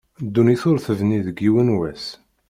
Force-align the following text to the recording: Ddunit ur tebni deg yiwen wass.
Ddunit 0.25 0.63
ur 0.69 0.77
tebni 0.85 1.19
deg 1.27 1.37
yiwen 1.43 1.69
wass. 1.77 2.05